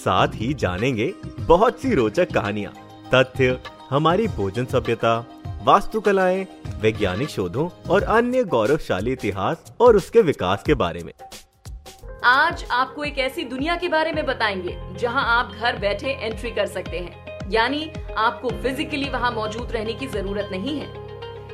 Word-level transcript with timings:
साथ 0.00 0.28
ही 0.34 0.52
जानेंगे 0.54 1.12
बहुत 1.40 1.80
सी 1.80 1.94
रोचक 1.94 2.32
कहानियाँ, 2.32 2.72
तथ्य, 3.14 3.58
हमारी 3.90 4.26
भोजन 4.28 4.64
सभ्यता, 4.64 5.18
वास्तुकलाएँ, 5.64 6.46
वैज्ञानिक 6.80 7.28
शोधों 7.28 7.68
और 7.90 8.02
अन्य 8.02 8.44
गौरवशाली 8.44 9.12
इतिहास 9.12 9.72
और 9.80 9.96
उसके 9.96 10.22
विकास 10.22 10.62
के 10.62 10.74
बारे 10.74 11.02
में। 11.04 11.12
आज 12.24 12.64
आपको 12.70 13.04
एक 13.04 13.18
ऐसी 13.18 13.44
दुनिया 13.44 13.76
के 13.76 13.88
बारे 13.88 14.12
में 14.12 14.24
बताएँगे, 14.26 14.76
जहाँ 14.98 15.24
आप 15.38 15.52
घर 15.60 15.78
बैठे 15.78 16.10
एंट्री 16.10 16.50
कर 16.50 16.66
सकते 16.66 16.98
हैं। 16.98 17.50
यानी 17.50 17.90
आपको 18.18 18.50
फिजिकली 18.62 19.08
वहाँ 19.08 19.30
मौजूद 19.32 19.72
रहने 19.72 19.92
की 19.92 20.06
ज़रूरत 20.06 20.48
नहीं 20.52 20.78
है। 20.78 20.88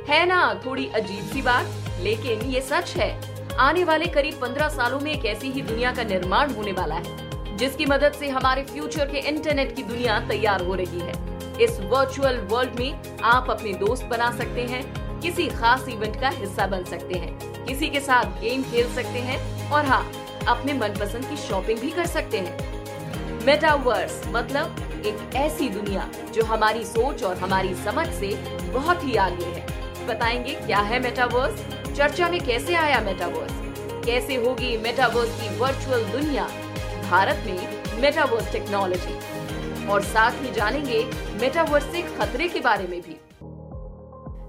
है 0.08 0.26
ना, 0.26 0.60
थोड़ी 0.66 0.86
अजीब 0.86 1.24
सी 1.24 1.42
बात, 1.42 1.66
लेकिन 2.00 2.40
ये 2.40 2.60
सच 2.60 2.94
है। 2.96 3.10
आने 3.58 3.84
वाले 3.84 4.06
करीब 4.06 4.34
पंद्रह 4.34 4.68
सालों 4.68 5.00
में 5.00 5.12
एक 5.12 5.24
ऐसी 5.26 5.50
ही 5.50 5.62
दुनिया 5.62 5.92
का 5.92 6.02
निर्माण 6.04 6.54
होने 6.54 6.72
वाला 6.72 6.94
है। 6.94 7.26
जिसकी 7.56 7.86
मदद 7.86 8.12
से 8.12 8.28
हमारे 8.28 8.62
फ्यूचर 8.62 9.06
के 9.06 9.18
इंटरनेट 9.18 9.74
की 9.76 9.82
दुनिया 9.82 10.18
तैयार 10.20 10.62
हो 10.62 10.74
रही 10.74 11.00
है। 11.00 11.12
इस 11.60 11.78
वर्चुअल 11.80 12.38
वर्ल्ड 12.50 12.78
में 12.80 13.20
आप 13.22 13.50
अपने 13.50 13.72
दोस्त 13.72 14.04
बना 14.04 14.30
सकते 14.30 14.60
हैं, 14.60 14.82
किसी 15.20 15.46
खास 15.48 15.88
इवेंट 15.88 16.20
का 16.20 16.28
हिस्सा 16.28 16.66
बन 16.66 16.84
सकते 16.84 17.18
हैं, 17.18 17.64
किसी 17.66 17.88
के 17.88 18.00
साथ 18.00 18.40
गेम 18.40 18.62
खेल 18.62 18.94
सकते 18.94 19.18
हैं 19.18 19.70
और 19.70 19.86
हाँ 19.86 20.12
अपने 20.48 20.72
मनपसंद 20.72 21.24
की 21.24 21.36
शॉपिंग 21.36 21.78
भी 21.78 21.90
कर 21.90 22.06
सकते 22.06 22.38
हैं। 22.38 23.44
मेटावर्स 23.44 24.22
मतलब 24.26 25.02
एक 25.06 25.34
ऐसी 25.36 25.68
दुनिया 25.68 26.08
जो 26.34 26.44
हमारी 26.44 26.84
सोच 26.84 27.22
और 27.22 27.36
हमारी 27.36 27.74
समझ 27.74 28.08
से 28.08 28.34
बहुत 28.72 29.04
ही 29.04 29.16
आगे 29.16 29.44
है। 29.44 30.06
बताएँगे 30.06 30.54
क्या 30.56 30.78
है 30.78 31.00
मेटावर्स 31.00 31.64
चर्चा 31.96 32.28
में 32.28 32.40
कैसे 32.40 32.74
आया 32.74 33.00
मेटावर्स 33.00 33.52
कैसे 34.06 34.34
होगी 34.36 34.76
मेटावर्स 34.78 35.40
की 35.40 35.58
वर्चुअल 35.58 36.04
दुनिया? 36.04 36.48
भारत 37.10 37.42
में 37.46 38.00
मेटावर्स 38.00 38.50
टेक्नोलॉजी 38.52 39.86
और 39.88 40.02
साथ 40.04 40.42
ही 40.42 40.50
जानेंगे 40.52 41.04
मेटावर्स 41.40 41.84
से 41.92 42.02
खतरे 42.18 42.48
के 42.48 42.60
बारे 42.60 42.86
में 42.86 43.00
भी. 43.00 43.16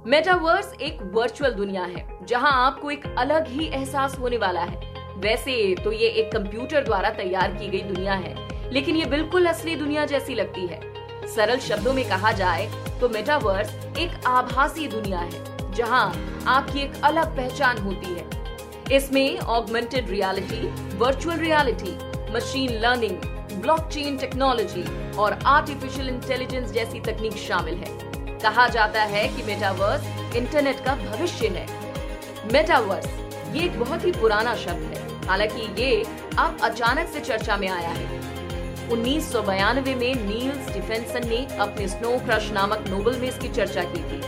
मेटावर्स 0.10 0.74
एक 0.82 1.00
वर्चुअल 1.14 1.52
दुनिया 1.54 1.84
है, 1.84 2.26
जहाँ 2.26 2.52
आपको 2.66 2.92
एक 2.92 3.06
अलग 3.18 3.48
ही 3.48 3.68
एहसास 3.68 4.18
होने 4.20 4.38
वाला 4.38 4.62
है. 4.62 4.96
वैसे 5.18 5.76
तो 5.76 5.92
ये 5.92 6.08
एक 6.10 6.32
कंप्यूटर 6.34 6.84
द्वारा 6.84 7.10
तैयार 7.10 7.52
की 7.52 7.68
गई 7.68 7.82
दुनिया 7.84 8.14
है, 8.14 8.36
लेकिन 8.72 8.96
ये 8.96 9.06
बिल्कुल 9.06 9.46
असली 9.46 9.76
दुनिया 9.76 10.06
जैसी 10.06 10.36
लगती 10.36 10.66
है. 10.68 10.80
सरल 11.28 11.60
शब्दों 11.60 11.94
में 11.94 12.08
कहा 12.10 12.32
जाए 12.32 12.70
तो 13.00 13.10
मेटावर्स 13.10 13.76
एक 13.98 14.26
आभासी 14.28 14.88
दुनिया 14.88 15.20
है, 15.20 15.72
जहाँ 15.74 16.44
आपकी 16.48 16.80
एक 16.80 17.02
अलग 17.04 17.36
पहचान 17.38 17.78
होती 17.78 18.14
है. 18.14 18.26
इसमें 18.92 19.40
augmented 19.40 20.10
reality 20.10 20.68
virtual 20.98 21.38
reality 21.38 21.98
machine 22.32 22.80
learning 22.80 23.18
blockchain 23.62 24.18
technology 24.18 25.12
और 25.16 25.34
आर्टिफिशियल 25.46 26.10
इंटेलिजेंस 26.10 26.72
जैसी 26.72 27.00
तकनीक 27.00 27.34
शामिल 27.34 27.76
है। 27.76 28.08
कहा 28.40 28.68
जाता 28.68 29.04
है 29.04 29.28
कि 29.28 29.44
मेटावर्स 29.44 30.36
इंटरनेट 30.36 30.80
का 30.86 30.96
भविष्य 30.96 31.48
है। 31.48 31.68
मेटावर्स 32.54 33.08
ये 33.56 33.64
एक 33.64 33.80
बहुत 33.80 34.06
ही 34.06 34.12
पुराना 34.12 34.56
शब्द 34.56 34.98
है। 34.98 35.28
हालाँकि 35.28 35.84
ये 35.84 36.06
अब 36.40 36.58
अचानक 36.64 37.08
से 37.08 37.20
चर्चा 37.20 37.58
में 37.58 37.68
आया 37.68 37.90
है। 37.90 38.28
उन्नीस 38.92 39.36
में 39.36 40.16
नील 40.16 40.52
स्टीफेंसन 40.52 41.28
ने 41.30 41.58
अपने 41.58 41.88
स्नो 41.88 42.18
क्रश 42.18 42.52
नामक 42.52 42.86
नोबल 42.90 43.18
में 43.18 43.30
इसकी 43.30 43.48
चर्चा 43.48 43.84
की 43.84 44.04
थी। 44.04 44.22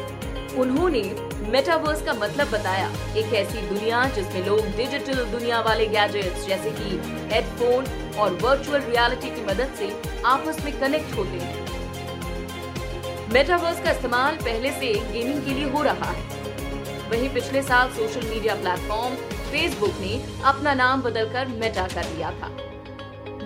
उन्होंने 0.56 1.29
मेटावर्स 1.50 2.02
का 2.02 2.14
मतलब 2.14 2.50
बताया, 2.50 2.90
एक 3.18 3.34
ऐसी 3.34 3.62
दुनिया 3.62 4.04
जिसमें 4.06 4.46
लोग 4.46 4.66
डिजिटल 4.78 5.24
दुनिया 5.26 5.62
वाले 5.62 5.86
गैजेट्स 5.88 6.46
जैसे 6.48 6.72
कि 6.72 6.90
हेडफोन 7.34 7.86
और 8.20 8.34
वर्चुअल 8.34 8.82
रियलिटी 8.82 9.30
की 9.30 9.42
मदद 9.46 9.74
से 9.78 9.88
आपस 10.26 10.64
में 10.66 10.80
कनेक्ट 10.80 11.16
होते 11.16 11.40
हैं। 11.40 11.68
मेटावर्स 13.34 13.84
का 13.84 13.92
इस्तेमाल 13.92 14.36
पहले 14.36 14.72
से 14.72 14.94
गेमिंग 15.12 15.44
के 15.46 15.54
लिए 15.54 15.70
हो 15.70 15.82
रहा 15.82 16.12
है। 16.12 16.24
वहीं 17.10 17.30
पिछले 17.30 17.62
साल 17.62 17.90
सोशल 17.90 18.28
मीडिया 18.30 18.56
प्लेटफॉर्म 18.56 19.16
फेसबुक 19.52 19.94
ने 20.02 20.42
अपना 20.46 20.74
नाम 20.74 21.02
बदलकर 21.02 21.48
मेटा 21.48 21.88
कर 21.88 22.06
दिया 22.06 22.32
था। 22.32 22.52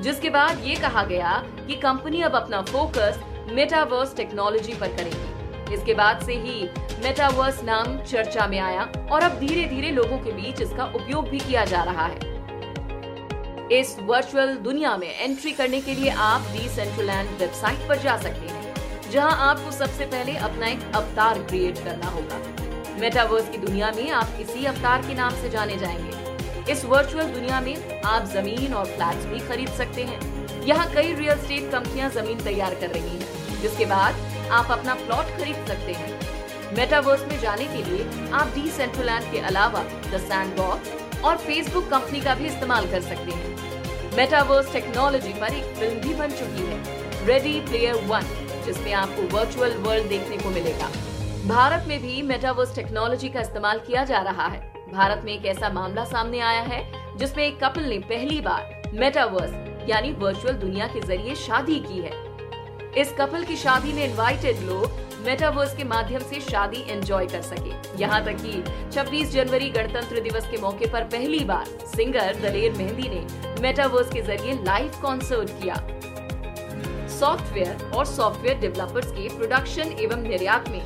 जिसके 0.01 0.29
बाद 0.29 0.63
ये 0.63 0.75
कहा 0.75 1.03
गया 1.03 1.43
कि 1.67 1.75
कंपनी 1.75 2.21
अब 2.21 2.35
अपना 2.35 2.61
फोकस 2.61 3.19
मेटावर्स 3.51 4.15
टेक्नोलॉजी 4.15 4.73
पर 4.73 4.87
करेगी। 4.87 5.32
इसके 5.71 5.93
बाद 5.93 6.25
से 6.25 6.33
ही 6.35 6.69
मेटावर्स 7.03 7.63
नाम 7.63 7.97
चर्चा 8.01 8.47
में 8.47 8.59
आया 8.59 8.91
और 9.11 9.21
अब 9.21 9.39
धीरे 9.39 9.65
धीरे 9.67 9.91
लोगों 9.91 10.17
के 10.17 10.31
बीच 10.31 10.61
इसका 10.61 10.85
उपयोग 10.95 11.29
भी 11.29 11.39
किया 11.39 11.65
जा 11.65 11.83
रहा 11.83 12.05
है। 12.05 12.31
इस 13.71 13.95
वर्चुअल 14.01 14.55
दुनिया 14.55 14.95
में 14.97 15.07
एंट्री 15.07 15.51
करने 15.51 15.79
के 15.81 15.93
लिए 15.93 16.09
आप 16.21 16.41
दी 16.51 16.67
सेंट्रलैंड 16.69 17.29
वेबसाइट 17.39 17.87
पर 17.89 18.01
जा 18.01 18.17
सकते 18.17 18.47
हैं 18.47 19.09
जहाँ 19.11 19.35
आपको 19.49 19.71
सबसे 19.71 20.05
पहले 20.05 20.35
अपना 20.39 20.67
एक 20.67 20.91
अवतार 20.95 21.39
क्रिएट 21.39 21.77
करना 21.77 22.07
होगा। 22.07 22.37
मेटावर्स 22.99 23.49
की 23.49 23.57
दुनिया 23.57 23.91
में 23.91 24.09
आप 24.11 24.37
किसी 24.37 24.65
अवतार 24.65 25.01
के 25.01 25.13
नाम 25.13 25.35
से 25.35 25.49
जाने 25.49 25.77
जाएँगे। 25.77 26.71
इस 26.71 26.83
वर्चुअल 26.85 27.25
दुनिया 27.25 27.59
में 27.61 28.01
आप 28.01 28.25
ज़मीन 28.25 28.73
और 28.73 28.85
फ्लैट 28.85 29.25
भी 29.27 29.39
खरीद 29.39 29.69
सकते 29.69 30.03
हैं। 30.03 30.65
यहाँ 30.65 30.87
कई 30.93 31.13
रियल 31.13 31.37
स्टेट 31.37 31.71
कंपनियाँ 31.71 32.09
ज़मीन 32.09 32.43
तैयार 32.43 32.75
कर 32.75 32.89
रही 32.89 33.09
हैं, 33.09 33.61
जिसके 33.61 33.85
बाद 33.85 34.15
आप 34.49 34.71
अपना 34.71 34.93
प्लॉट 34.95 35.37
खरीद 35.37 35.65
सकते 35.67 35.93
हैं। 35.93 36.75
मेटावर्स 36.77 37.25
में 37.27 37.39
जाने 37.39 37.65
के 37.65 37.83
लिए 37.83 38.29
आप 38.31 38.53
डी 38.55 38.69
सेंट्रलैंड 38.69 39.31
के 39.31 39.39
अलावा 39.39 39.83
द 40.11 40.17
सैंडबॉक्स 40.19 41.21
और 41.23 41.37
फेसबुक 41.37 41.89
कंपनी 41.89 42.21
का 42.21 42.35
भी 42.35 42.45
इस्तेमाल 42.45 42.89
कर 42.91 43.01
सकते 43.01 43.31
हैं। 43.31 44.15
मेटावर्स 44.17 44.71
टेक्नोलॉजी 44.73 45.33
पर 45.33 45.53
एक 45.53 45.75
फ़िल्म 45.75 45.99
भी 45.99 46.13
बन 46.13 46.31
चुकी 46.31 46.65
है 46.65 47.25
रेडी 47.25 47.59
प्लेयर 47.61 47.95
वन 47.95 48.25
जिसमें 48.65 48.93
आपको 48.93 49.37
वर्चुअल 49.37 49.77
वर्ल्ड 49.77 50.07
देखने 50.09 50.37
को 50.37 50.49
मिलेगा। 50.49 50.89
भारत 51.47 51.87
में 51.87 51.99
भी 52.01 52.21
मेटावर्स 52.21 52.75
टेक्नोलॉजी 52.75 53.29
का 53.29 53.41
इस्तेमाल 53.41 53.79
किया 53.79 54.03
जा 54.03 54.21
रहा 54.21 54.47
है। 54.47 54.61
भारत 54.93 55.21
में 55.25 55.33
एक 55.33 55.45
ऐसा 55.45 55.69
मामला 55.69 56.05
सामने 56.05 56.39
आया 56.39 56.61
है, 56.61 57.17
जिसमें 57.17 57.43
एक 57.43 57.63
कपल 57.63 57.81
ने 57.81 57.97
पहली 57.99 58.39
बार 58.41 58.91
मेटावर्स 58.93 59.89
यानी 59.89 60.11
वर्चुअल 60.11 60.53
दुनिया 60.53 60.87
के 60.87 61.01
ज़रिए 61.01 61.35
शादी 61.35 61.79
की 61.79 61.99
है। 61.99 62.22
इस 62.97 63.13
कपल 63.19 63.43
की 63.43 63.55
शादी 63.55 63.93
में 63.93 64.03
इनवाइटेड 64.03 64.59
लोग 64.63 65.01
मेटावर्स 65.25 65.75
के 65.75 65.83
माध्यम 65.83 66.19
से 66.21 66.39
शादी 66.41 66.83
एंजॉय 66.89 67.25
कर 67.27 67.41
सके। 67.41 67.99
यहाँ 68.01 68.23
तक 68.25 68.37
कि 68.41 68.63
26 68.93 69.31
जनवरी 69.31 69.69
गणतंत्र 69.69 70.21
दिवस 70.21 70.47
के 70.51 70.57
मौके 70.57 70.87
पर 70.91 71.03
पहली 71.13 71.39
बार 71.45 71.65
सिंगर 71.95 72.35
दलेर 72.41 72.73
मेहंदी 72.77 73.09
ने 73.09 73.61
मेटावर्स 73.61 74.11
के 74.13 74.21
ज़रिए 74.21 74.53
लाइव 74.63 74.99
कॉन्सर्ट 75.01 75.49
किया। 75.61 75.75
सॉफ्टवेयर 77.19 77.91
और 77.95 78.05
सॉफ्टवेयर 78.05 78.59
डेवलपर्स 78.59 79.11
के 79.11 79.27
प्रोडक्शन 79.37 79.95
एवं 79.99 80.23
निर्यात 80.23 80.69
में 80.69 80.81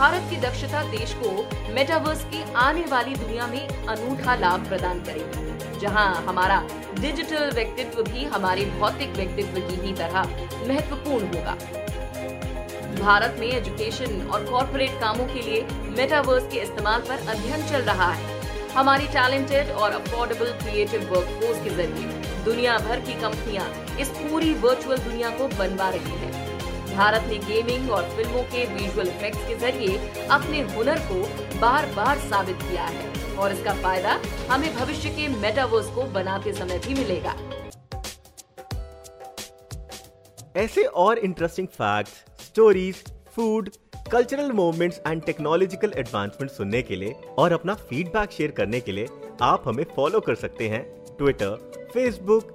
भारत 0.00 0.30
की 0.30 0.36
दक्षता 0.40 0.82
देश 0.90 1.12
को 1.14 1.30
मेटावर्स 1.74 2.22
की 2.26 2.42
आने 2.56 2.84
वाली 2.90 3.14
दुनिया 3.14 3.46
में 3.46 3.86
अनूठा 3.86 4.34
लाभ 4.34 4.66
प्रदान 4.68 5.00
करेगी, 5.04 5.78
जहाँ 5.80 6.04
हमारा 6.26 6.60
डिजिटल 7.00 7.50
व्यक्तित्व 7.54 8.02
भी 8.04 8.24
हमारे 8.26 8.64
भौतिक 8.78 9.12
व्यक्तित्व 9.16 9.60
की 9.60 9.76
ही 9.82 9.92
तरह 9.94 10.22
महत्वपूर्ण 10.68 11.26
होगा। 11.26 11.54
भारत 13.02 13.36
में 13.40 13.46
एजुकेशन 13.48 14.26
और 14.26 14.44
कॉरपोरेट 14.46 14.98
कामों 15.00 15.26
के 15.26 15.42
लिए 15.42 15.62
मेटावर्स 15.98 16.48
के 16.52 16.60
इस्तेमाल 16.60 17.00
पर 17.08 17.28
अध्ययन 17.28 17.68
चल 17.68 17.82
रहा 17.90 18.10
है। 18.12 18.38
हमारी 18.70 19.06
टैलेंटेड 19.10 19.70
और 19.72 19.90
अफोर्डेबल 19.92 20.58
क्रिएटिव 20.62 21.08
वर्कफोर्स 21.12 21.62
के 21.64 21.70
ज़रिए 21.72 22.44
दुनिया 22.44 22.78
भर 22.80 23.00
की 23.00 23.20
कंपनियाँ 23.20 23.68
इस 24.00 24.08
पूरी 24.18 24.52
वर्चुअल 24.60 24.98
दुनिया 25.00 25.30
को 25.38 25.48
बनवा 25.56 25.88
रही 25.90 26.18
है। 26.18 26.29
भारत 26.90 27.28
ने 27.28 27.38
गेमिंग 27.40 27.90
और 27.90 28.08
फ़िल्मों 28.16 28.42
के 28.52 28.64
विजुअल 28.74 29.08
इफेक्ट्स 29.08 29.46
के 29.48 29.54
ज़रिए 29.58 30.26
अपने 30.30 30.60
हुनर 30.74 30.98
को 31.08 31.22
बार 31.60 31.86
बार 31.96 32.18
साबित 32.28 32.62
किया 32.62 32.84
है। 32.84 33.36
और 33.36 33.52
इसका 33.52 33.72
फ़ायदा 33.82 34.18
हमें 34.50 34.74
भविष्य 34.76 35.10
के 35.10 35.28
मेटावर्स 35.36 35.86
को 35.94 36.02
बनाते 36.12 36.52
समय 36.52 36.78
भी 36.86 36.94
मिलेगा। 36.94 37.34
ऐसे 40.56 40.82
और 40.82 41.18
interesting 41.18 41.68
facts, 41.68 42.12
stories 42.40 43.04
food 43.36 43.70
cultural 44.12 44.50
movements 44.52 45.00
and 45.06 45.22
technological 45.24 45.92
advancement 45.96 46.50
सुनने 46.50 46.82
के 46.82 46.96
लिए 46.96 47.14
और 47.38 47.52
अपना 47.52 47.74
फीडबैक 47.82 48.32
शेयर 48.32 48.50
करने 48.50 48.80
के 48.80 48.92
लिए 48.92 49.08
आप 49.42 49.62
हमें 49.66 49.84
फॉलो 49.96 50.20
कर 50.20 50.34
सकते 50.36 50.68
हैं 50.68 50.82
Twitter 51.18 51.88
Facebook 51.94 52.54